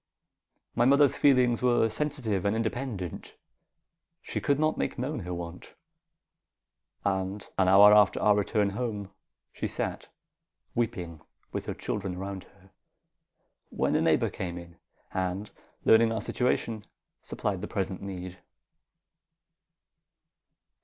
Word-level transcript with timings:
My 0.73 0.83
mother's 0.85 1.15
feelings 1.15 1.61
were 1.61 1.87
sensitive 1.87 2.43
and 2.43 2.55
independent. 2.55 3.35
She 4.23 4.41
could 4.41 4.57
not 4.57 4.75
make 4.75 4.97
known 4.97 5.19
her 5.19 5.31
want. 5.31 5.75
An 7.05 7.43
hour 7.59 7.93
after 7.93 8.19
our 8.19 8.35
return 8.35 8.71
home, 8.71 9.11
she 9.53 9.67
sat 9.67 10.09
weeping 10.73 11.21
with 11.51 11.67
her 11.67 11.75
children 11.75 12.15
around 12.15 12.45
her, 12.45 12.71
when 13.69 13.95
a 13.95 14.01
neighbour 14.01 14.31
came 14.31 14.57
in, 14.57 14.77
and, 15.13 15.51
learning 15.85 16.11
our 16.11 16.19
situation, 16.21 16.83
supplied 17.21 17.61
the 17.61 17.67
present 17.67 18.01
need." 18.01 18.39